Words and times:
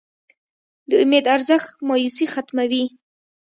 د 0.89 0.91
امید 1.03 1.25
ارزښت 1.35 1.69
مایوسي 1.87 2.25
ختموي. 2.33 2.85